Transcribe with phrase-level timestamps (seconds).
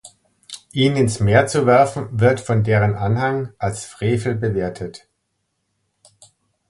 [0.71, 5.07] Ihn ins Meer zu werfen wird von deren Anhang als „Frevel“ bewertet.